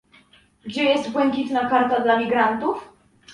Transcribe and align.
Gdzie 0.65 0.83
jest 0.83 1.11
błękitna 1.11 1.69
karta 1.69 1.99
dla 1.99 2.17
migrantów? 2.17 2.89